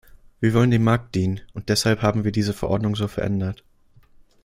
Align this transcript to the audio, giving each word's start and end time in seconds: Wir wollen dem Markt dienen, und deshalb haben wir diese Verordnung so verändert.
Wir 0.39 0.55
wollen 0.55 0.71
dem 0.71 0.83
Markt 0.83 1.13
dienen, 1.13 1.41
und 1.53 1.69
deshalb 1.69 2.01
haben 2.01 2.23
wir 2.23 2.31
diese 2.31 2.53
Verordnung 2.53 2.95
so 2.95 3.07
verändert. 3.07 3.63